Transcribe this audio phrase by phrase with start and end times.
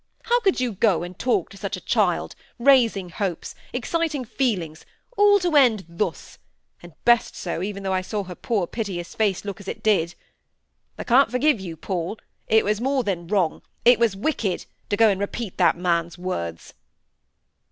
[0.23, 5.55] how could you go and talk to such a child, raising hopes, exciting feelings—all to
[5.55, 6.39] end thus;
[6.81, 10.15] and best so, even though I saw her poor piteous face look as it did.
[10.97, 12.17] I can't forgive you, Paul;
[12.47, 16.73] it was more than wrong—it was wicked—to go and repeat that man's words."